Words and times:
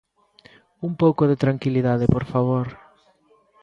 ¡Un 0.87 0.93
pouco 1.01 1.23
de 1.29 1.39
tranquilidade, 1.43 2.05
por 2.15 2.23
favor! 2.31 2.67